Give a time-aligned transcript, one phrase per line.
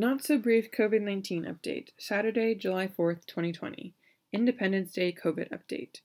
[0.00, 3.92] Not so brief COVID 19 update, Saturday, July 4th, 2020.
[4.32, 6.00] Independence Day COVID update.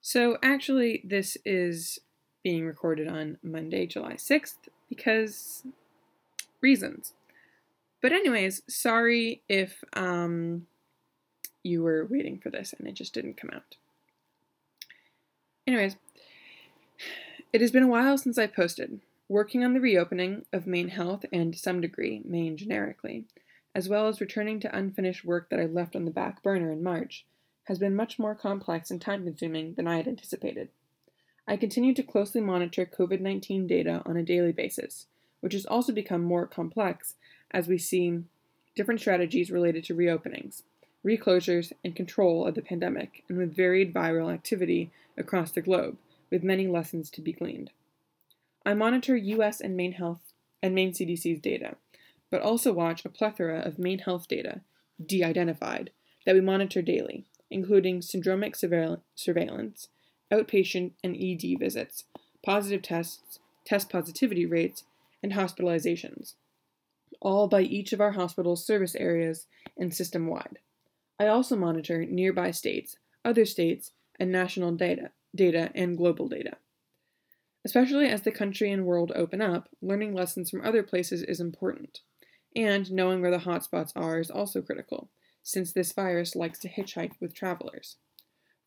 [0.00, 1.98] So, actually, this is
[2.44, 5.64] being recorded on Monday, July 6th, because
[6.60, 7.14] reasons.
[8.00, 10.68] But, anyways, sorry if um,
[11.64, 13.74] you were waiting for this and it just didn't come out.
[15.66, 15.96] Anyways,
[17.52, 21.24] it has been a while since I posted working on the reopening of Maine Health
[21.32, 23.26] and, to some degree, Maine generically,
[23.74, 26.82] as well as returning to unfinished work that I left on the back burner in
[26.82, 27.26] March,
[27.64, 30.70] has been much more complex and time consuming than I had anticipated.
[31.46, 35.06] I continue to closely monitor COVID 19 data on a daily basis,
[35.40, 37.14] which has also become more complex
[37.50, 38.22] as we see
[38.74, 40.62] different strategies related to reopenings,
[41.02, 45.98] reclosures, and control of the pandemic, and with varied viral activity across the globe,
[46.30, 47.70] with many lessons to be gleaned.
[48.68, 51.76] I monitor US and Maine Health and Maine CDC's data,
[52.30, 54.60] but also watch a plethora of Maine Health data,
[55.02, 55.90] de identified,
[56.26, 58.54] that we monitor daily, including syndromic
[59.14, 59.88] surveillance,
[60.30, 62.04] outpatient and ED visits,
[62.44, 64.84] positive tests, test positivity rates,
[65.22, 66.34] and hospitalizations,
[67.22, 69.46] all by each of our hospital's service areas
[69.78, 70.58] and system wide.
[71.18, 76.58] I also monitor nearby states, other states, and national data, data and global data.
[77.64, 82.00] Especially as the country and world open up, learning lessons from other places is important.
[82.54, 85.08] And knowing where the hotspots are is also critical,
[85.42, 87.96] since this virus likes to hitchhike with travelers.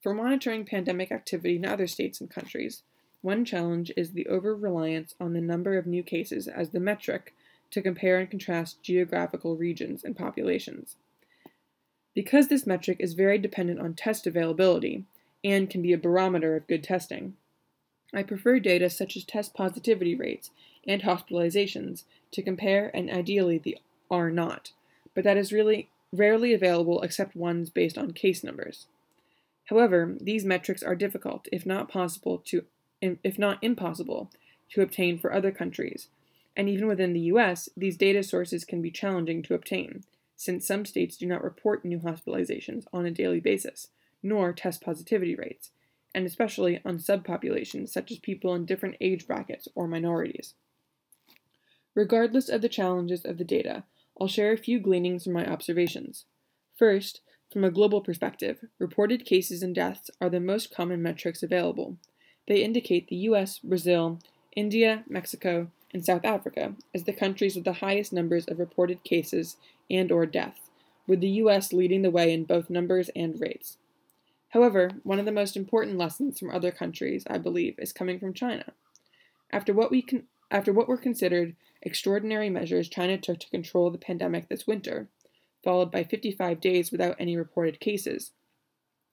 [0.02, 2.84] For monitoring pandemic activity in other states and countries,
[3.22, 7.36] one challenge is the over reliance on the number of new cases as the metric
[7.70, 10.96] to compare and contrast geographical regions and populations.
[12.14, 15.06] Because this metric is very dependent on test availability
[15.44, 17.36] and can be a barometer of good testing,
[18.14, 20.52] I prefer data such as test positivity rates
[20.86, 23.78] and hospitalizations to compare and ideally the
[24.10, 24.72] R naught,
[25.14, 28.88] but that is really rarely available except ones based on case numbers.
[29.66, 32.66] However, these metrics are difficult, if not possible to
[33.02, 34.30] if not impossible,
[34.70, 36.10] to obtain for other countries,
[36.56, 40.04] and even within the US, these data sources can be challenging to obtain,
[40.36, 43.88] since some states do not report new hospitalizations on a daily basis,
[44.22, 45.72] nor test positivity rates,
[46.14, 50.54] and especially on subpopulations such as people in different age brackets or minorities.
[51.96, 53.84] Regardless of the challenges of the data,
[54.20, 56.26] I'll share a few gleanings from my observations.
[56.78, 61.98] First, from a global perspective, reported cases and deaths are the most common metrics available.
[62.48, 64.20] They indicate the US, Brazil,
[64.56, 69.58] India, Mexico, and South Africa as the countries with the highest numbers of reported cases
[69.90, 70.70] and or deaths,
[71.08, 73.78] with the US leading the way in both numbers and rates.
[74.52, 78.34] However, one of the most important lessons from other countries, I believe, is coming from
[78.34, 78.74] China.
[79.52, 83.98] After what we con- after what were considered extraordinary measures China took to control the
[83.98, 85.08] pandemic this winter,
[85.64, 88.32] followed by 55 days without any reported cases,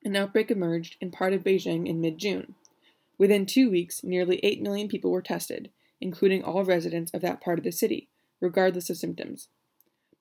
[0.05, 2.55] an outbreak emerged in part of Beijing in mid-June.
[3.17, 7.59] Within 2 weeks, nearly 8 million people were tested, including all residents of that part
[7.59, 8.09] of the city,
[8.41, 9.49] regardless of symptoms.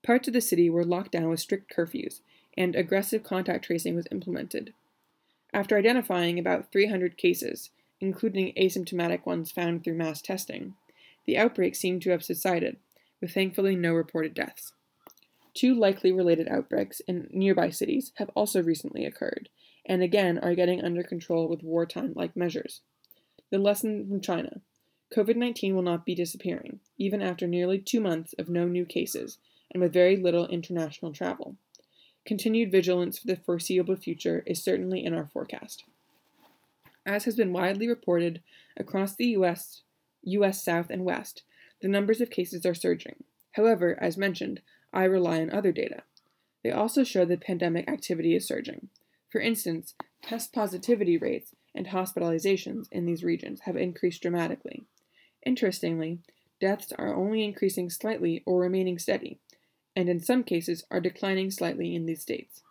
[0.03, 2.21] Parts of the city were locked down with strict curfews,
[2.55, 4.73] and aggressive contact tracing was implemented.
[5.57, 10.75] After identifying about 300 cases, including asymptomatic ones found through mass testing,
[11.25, 12.77] the outbreak seemed to have subsided,
[13.19, 14.73] with thankfully no reported deaths.
[15.55, 19.49] Two likely related outbreaks in nearby cities have also recently occurred,
[19.83, 22.81] and again are getting under control with wartime like measures.
[23.49, 24.61] The lesson from China
[25.11, 29.39] COVID 19 will not be disappearing, even after nearly two months of no new cases
[29.71, 31.55] and with very little international travel.
[32.27, 35.85] Continued vigilance for the foreseeable future is certainly in our forecast.
[37.05, 38.41] As has been widely reported
[38.75, 39.83] across the US,
[40.23, 41.43] US South and West,
[41.81, 43.23] the numbers of cases are surging.
[43.53, 44.59] However, as mentioned,
[44.91, 46.03] I rely on other data.
[46.65, 48.89] They also show that pandemic activity is surging.
[49.29, 54.83] For instance, test positivity rates and hospitalizations in these regions have increased dramatically.
[55.45, 56.19] Interestingly,
[56.59, 59.39] deaths are only increasing slightly or remaining steady,
[59.97, 62.61] and in some cases are declining slightly in these states.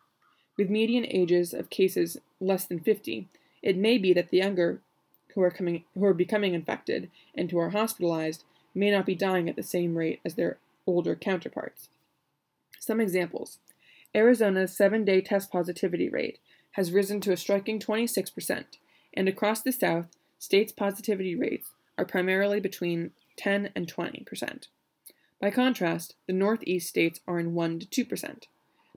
[0.57, 3.27] With median ages of cases less than 50,
[3.63, 4.81] it may be that the younger
[5.35, 8.45] who are, coming, who are becoming infected and who are hospitalized
[8.77, 11.89] may not be dying at the same rate as their older counterparts.
[12.79, 13.59] Some examples
[14.15, 16.39] Arizona's seven day test positivity rate
[16.73, 18.65] has risen to a striking 26%,
[19.15, 20.07] and across the South,
[20.39, 24.69] states' positivity rates are primarily between 10 and 20%.
[25.41, 28.45] By contrast, the Northeast states are in 1 to 2%.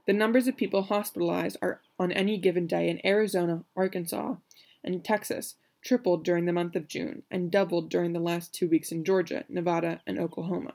[0.05, 4.35] The numbers of people hospitalized are on any given day in Arizona, Arkansas,
[4.83, 8.91] and Texas tripled during the month of June and doubled during the last two weeks
[8.91, 10.73] in Georgia, Nevada, and Oklahoma.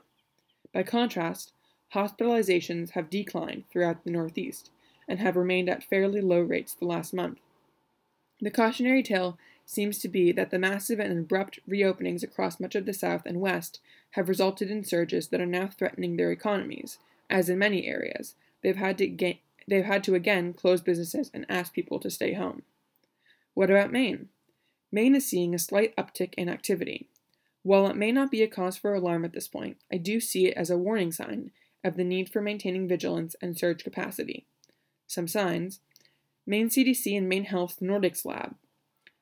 [0.73, 1.51] By contrast,
[1.93, 4.69] hospitalizations have declined throughout the Northeast
[5.07, 7.39] and have remained at fairly low rates the last month.
[8.41, 12.85] The cautionary tale seems to be that the massive and abrupt reopenings across much of
[12.85, 13.79] the South and West
[14.11, 18.75] have resulted in surges that are now threatening their economies, as in many areas, they've
[18.77, 22.61] had to, ga- they've had to again close businesses and ask people to stay home.
[23.55, 24.29] What about Maine?
[24.91, 27.07] Maine is seeing a slight uptick in activity.
[27.63, 30.47] While it may not be a cause for alarm at this point, I do see
[30.47, 31.51] it as a warning sign
[31.83, 34.45] of the need for maintaining vigilance and surge capacity.
[35.07, 35.79] Some signs
[36.45, 38.55] Maine CDC and Maine Health NorDx Lab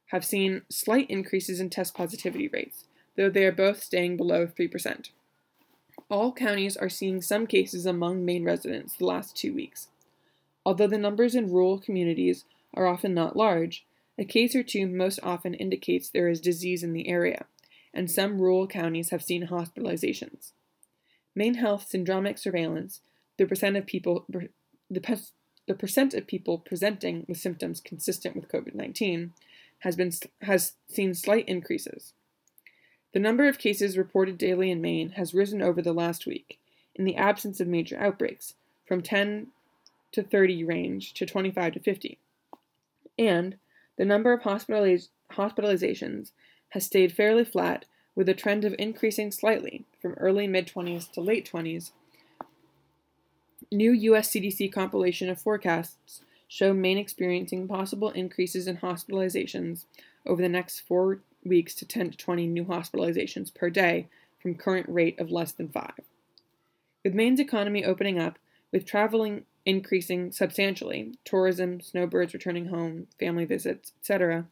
[0.08, 2.86] have seen slight increases in test positivity rates,
[3.16, 5.10] though they are both staying below 3%.
[6.10, 9.88] All counties are seeing some cases among Maine residents the last two weeks.
[10.66, 13.86] Although the numbers in rural communities are often not large,
[14.18, 17.46] a case or two most often indicates there is disease in the area,
[17.94, 20.52] and some rural counties have seen hospitalizations.
[21.36, 23.02] Maine Health syndromic surveillance,
[23.38, 24.50] the percent of people the,
[25.68, 29.32] the percent of people presenting with symptoms consistent with COVID-19
[29.83, 32.13] has been has seen slight increases.
[33.13, 36.57] The number of cases reported daily in Maine has risen over the last week,
[36.95, 38.56] in the absence of major outbreaks,
[38.88, 39.47] from 10
[40.13, 42.18] to 30 range to 25 to 50.
[43.19, 43.57] And
[43.97, 46.31] the number of hospitaliz- hospitalizations
[46.69, 47.85] has stayed fairly flat,
[48.15, 51.91] with a trend of increasing slightly from early mid 20s to late 20s.
[53.71, 56.21] New US CDC compilation of forecasts
[56.54, 59.86] show Maine experiencing possible increases in hospitalizations
[60.24, 64.08] over the next four weeks to 10 to 20 new hospitalizations per day
[64.40, 66.00] from current rate of less than five.
[67.04, 68.38] With Maine's economy opening up,
[68.72, 74.46] with traveling increasing substantially, tourism, snowbirds returning home, family visits, etc.,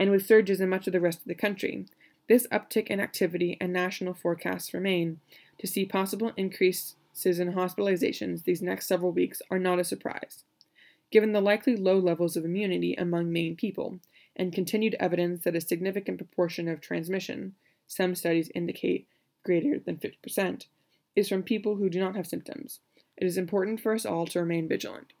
[0.00, 1.86] and with surges in much of the rest of the country,
[2.28, 5.20] this uptick in activity and national forecasts for Maine
[5.58, 10.42] to see possible increases in hospitalizations these next several weeks are not a surprise
[11.12, 14.00] given the likely low levels of immunity among Maine people,
[14.34, 17.54] and continued evidence that a significant proportion of transmission,
[17.86, 19.06] some studies indicate
[19.44, 20.64] greater than 50%,
[21.14, 22.80] is from people who do not have symptoms.
[23.16, 25.12] It is important for us all to remain vigilant.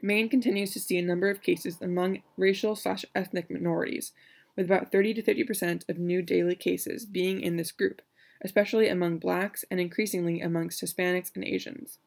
[0.00, 4.12] Maine continues to see a number of cases among racial slash ethnic minorities,
[4.56, 8.00] with about 30 to 50% of new daily cases being in this group,
[8.42, 11.98] especially among blacks and increasingly amongst Hispanics and Asians.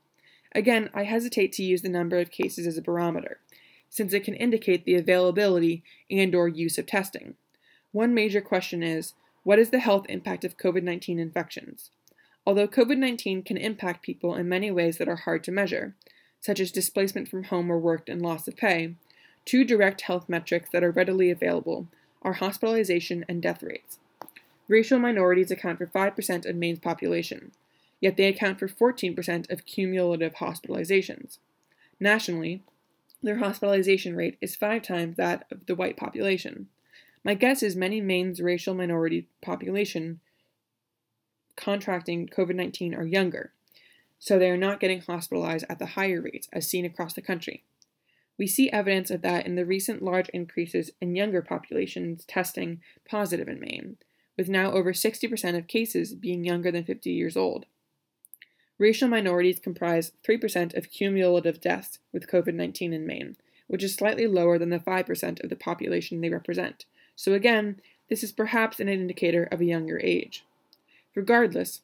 [0.53, 3.39] Again, I hesitate to use the number of cases as a barometer,
[3.89, 7.35] since it can indicate the availability and or use of testing.
[7.91, 9.13] One major question is,
[9.43, 11.89] what is the health impact of COVID-19 infections?
[12.45, 15.95] Although COVID-19 can impact people in many ways that are hard to measure,
[16.41, 18.95] such as displacement from home or work and loss of pay,
[19.45, 21.87] two direct health metrics that are readily available
[22.21, 23.99] are hospitalization and death rates.
[24.67, 27.51] Racial minorities account for 5% of Maine's population,
[27.99, 31.39] yet they account for 14% of cumulative hospitalizations.
[31.99, 32.63] Nationally,
[33.23, 36.67] their hospitalization rate is five times that of the white population.
[37.23, 40.19] My guess is many Maine's racial minority population
[41.55, 43.51] contracting COVID 19 are younger,
[44.19, 47.63] so they are not getting hospitalized at the higher rates as seen across the country.
[48.37, 53.47] We see evidence of that in the recent large increases in younger populations testing positive
[53.47, 53.97] in Maine,
[54.37, 57.65] with now over 60% of cases being younger than 50 years old.
[58.79, 63.35] Racial minorities comprise 3% of cumulative deaths with COVID 19 in Maine,
[63.67, 66.85] which is slightly lower than the 5% of the population they represent.
[67.15, 70.45] So, again, this is perhaps an indicator of a younger age.
[71.15, 71.81] Regardless,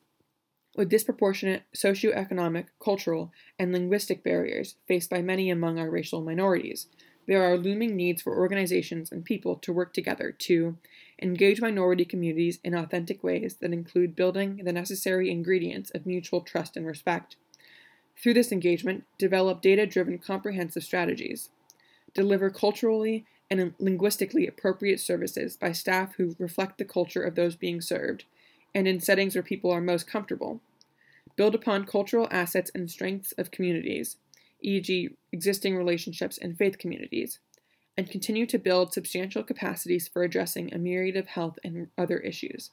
[0.75, 6.87] with disproportionate socioeconomic, cultural, and linguistic barriers faced by many among our racial minorities,
[7.27, 10.77] there are looming needs for organizations and people to work together to
[11.21, 16.75] engage minority communities in authentic ways that include building the necessary ingredients of mutual trust
[16.75, 17.37] and respect.
[18.21, 21.49] Through this engagement, develop data driven comprehensive strategies.
[22.13, 27.81] Deliver culturally and linguistically appropriate services by staff who reflect the culture of those being
[27.81, 28.25] served,
[28.73, 30.61] and in settings where people are most comfortable.
[31.35, 34.17] Build upon cultural assets and strengths of communities,
[34.63, 37.39] e.g., existing relationships and faith communities
[37.97, 42.71] and continue to build substantial capacities for addressing a myriad of health and other issues,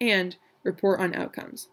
[0.00, 1.68] and report on outcomes.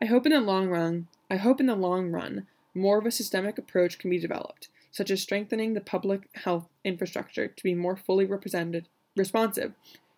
[0.00, 3.10] I hope in the long run, I hope in the long run, more of a
[3.10, 7.96] systemic approach can be developed, such as strengthening the public health infrastructure to be more
[7.96, 9.74] fully represented, responsive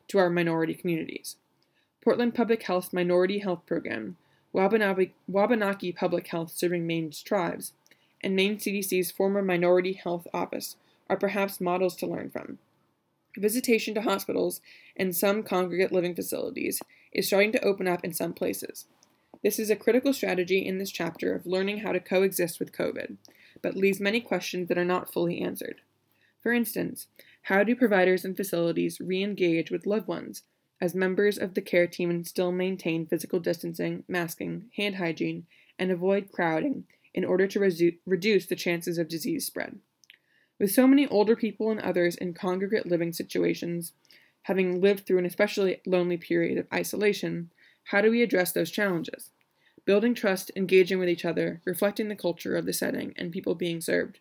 [0.09, 1.37] to our minority communities.
[2.03, 4.17] Portland Public Health Minority Health Program,
[4.55, 7.73] Wabanaki, Public Health Serving Maine's Tribes,
[8.27, 10.75] and Maine CDC's former Minority Health Office
[11.09, 12.59] are perhaps models to learn from.
[13.39, 14.61] Visitation to hospitals
[14.97, 18.87] and some congregate living facilities is starting to open up in some places.
[19.45, 23.17] This is a critical strategy in this chapter of learning how to coexist with COVID,
[23.63, 25.81] but leaves many questions that are not fully answered.
[26.43, 27.07] For instance,
[27.43, 30.43] how do providers and facilities re engage with loved ones
[30.81, 35.47] as members of the care team and still maintain physical distancing, masking, hand hygiene,
[35.79, 39.81] and avoid crowding in order to resu- reduce the chances of disease spread?
[40.61, 43.93] With so many older people and others in congregate living situations,
[44.43, 47.51] having lived through an especially lonely period of isolation,
[47.85, 49.31] how do we address those challenges?
[49.85, 53.81] Building trust, engaging with each other, reflecting the culture of the setting and people being
[53.81, 54.21] served,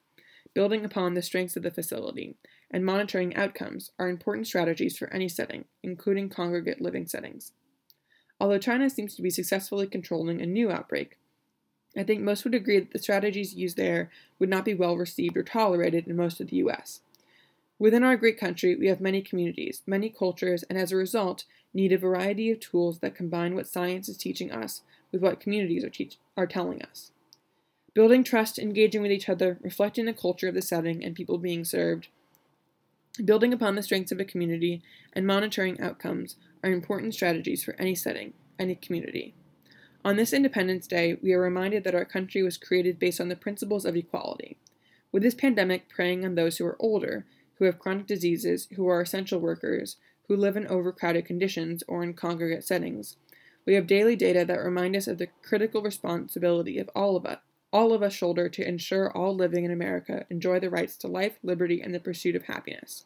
[0.54, 2.36] building upon the strengths of the facility,
[2.72, 7.52] and monitoring outcomes are important strategies for any setting, including congregate living settings.
[8.40, 11.18] Although China seems to be successfully controlling a new outbreak,
[11.98, 15.38] I think most would agree that the strategies used there would not be well received
[15.38, 17.02] or tolerated in most of the US.
[17.78, 21.92] Within our great country, we have many communities, many cultures, and as a result, need
[21.92, 25.90] a variety of tools that combine what science is teaching us with what communities are,
[25.90, 27.12] teach- are telling us.
[27.94, 31.66] Building trust, engaging with each other, reflecting the culture of the setting and people being
[31.66, 32.08] served,
[33.24, 34.82] building upon the strengths of a community,
[35.14, 39.34] and monitoring outcomes are important strategies for any setting, any community.
[40.06, 43.36] On this Independence Day, we are reminded that our country was created based on the
[43.36, 44.56] principles of equality.
[45.12, 49.02] With this pandemic preying on those who are older, who have chronic diseases, who are
[49.02, 49.98] essential workers,
[50.28, 53.18] who live in overcrowded conditions or in congregate settings,
[53.66, 57.40] we have daily data that remind us of the critical responsibility of all of us,
[57.74, 61.40] all of us shoulder to ensure all living in America enjoy the rights to life,
[61.42, 63.06] liberty, and the pursuit of happiness.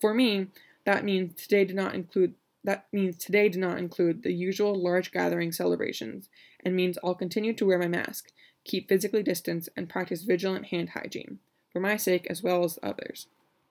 [0.00, 0.48] For me,
[0.84, 5.12] that means today did not include that means today did not include the usual large
[5.12, 6.28] gathering celebrations
[6.64, 8.28] and means I'll continue to wear my mask,
[8.64, 11.38] keep physically distanced, and practice vigilant hand hygiene,
[11.72, 13.28] for my sake as well as others.